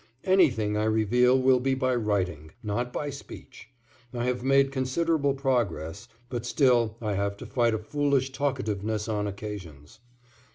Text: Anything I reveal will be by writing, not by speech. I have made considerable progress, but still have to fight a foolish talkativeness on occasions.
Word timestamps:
Anything 0.23 0.75
I 0.75 0.85
reveal 0.85 1.37
will 1.39 1.59
be 1.59 1.75
by 1.75 1.93
writing, 1.93 2.53
not 2.63 2.91
by 2.91 3.11
speech. 3.11 3.69
I 4.11 4.23
have 4.23 4.43
made 4.43 4.71
considerable 4.71 5.35
progress, 5.35 6.07
but 6.27 6.43
still 6.43 6.97
have 7.01 7.37
to 7.37 7.45
fight 7.45 7.75
a 7.75 7.77
foolish 7.77 8.31
talkativeness 8.31 9.07
on 9.07 9.27
occasions. 9.27 9.99